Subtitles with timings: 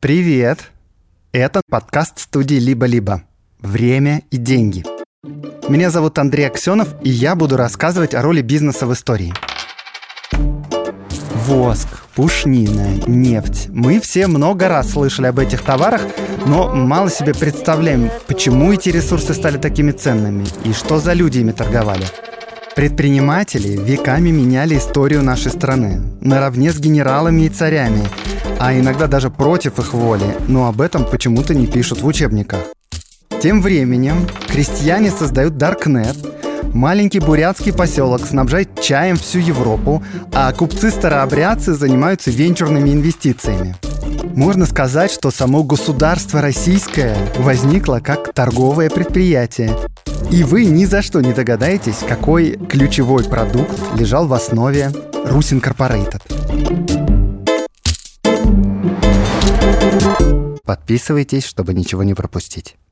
[0.00, 0.70] Привет!
[1.30, 3.24] Это подкаст студии «Либо-либо».
[3.60, 4.82] Время и деньги.
[5.68, 9.34] Меня зовут Андрей Аксенов, и я буду рассказывать о роли бизнеса в истории.
[11.44, 13.66] Воск, пушнина, нефть.
[13.68, 16.00] Мы все много раз слышали об этих товарах,
[16.46, 21.52] но мало себе представляем, почему эти ресурсы стали такими ценными и что за люди ими
[21.52, 22.06] торговали.
[22.74, 28.06] Предприниматели веками меняли историю нашей страны, наравне с генералами и царями,
[28.60, 32.60] а иногда даже против их воли, но об этом почему-то не пишут в учебниках.
[33.40, 36.16] Тем временем крестьяне создают Даркнет,
[36.74, 40.02] маленький бурятский поселок снабжает чаем всю Европу,
[40.34, 43.76] а купцы-старообрядцы занимаются венчурными инвестициями.
[44.34, 49.74] Можно сказать, что само государство российское возникло как торговое предприятие.
[50.30, 54.92] И вы ни за что не догадаетесь, какой ключевой продукт лежал в основе
[55.24, 56.39] Рус Инкорпорейтед.
[60.70, 62.76] Подписывайтесь, чтобы ничего не пропустить.